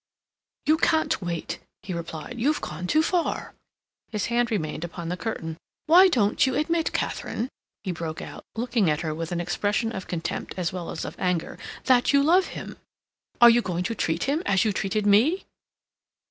"You 0.65 0.77
can't 0.77 1.21
wait," 1.21 1.59
he 1.83 1.93
replied. 1.93 2.39
"You've 2.39 2.59
gone 2.59 2.87
too 2.87 3.03
far." 3.03 3.53
His 4.11 4.25
hand 4.33 4.49
remained 4.49 4.83
upon 4.83 5.09
the 5.09 5.15
curtain. 5.15 5.57
"Why 5.85 6.07
don't 6.07 6.43
you 6.47 6.55
admit, 6.55 6.91
Katharine," 6.91 7.49
he 7.83 7.91
broke 7.91 8.19
out, 8.19 8.43
looking 8.55 8.89
at 8.89 9.01
her 9.01 9.13
with 9.13 9.31
an 9.31 9.39
expression 9.39 9.91
of 9.91 10.07
contempt 10.07 10.55
as 10.57 10.73
well 10.73 10.89
as 10.89 11.05
of 11.05 11.15
anger, 11.19 11.55
"that 11.85 12.13
you 12.13 12.23
love 12.23 12.47
him? 12.47 12.77
Are 13.39 13.49
you 13.51 13.61
going 13.61 13.83
to 13.83 13.93
treat 13.93 14.23
him 14.23 14.41
as 14.47 14.65
you 14.65 14.73
treated 14.73 15.05
me?" 15.05 15.45